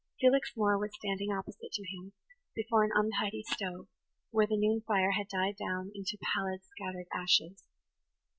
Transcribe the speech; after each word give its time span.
Felix 0.19 0.51
Moore 0.57 0.79
was 0.79 0.89
standing 0.95 1.31
opposite 1.31 1.71
to 1.73 1.83
him, 1.85 2.13
before 2.55 2.83
an 2.83 2.89
untidy 2.95 3.43
stove, 3.45 3.85
where 4.31 4.47
the 4.47 4.57
noon 4.57 4.81
fire 4.87 5.11
had 5.11 5.27
died 5.27 5.57
down 5.57 5.91
into 5.93 6.17
pallid, 6.33 6.63
scattered 6.63 7.05
ashes. 7.13 7.63